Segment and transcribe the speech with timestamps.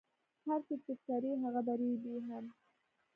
[0.47, 2.45] هر څه چی کری هغه به ریبی هم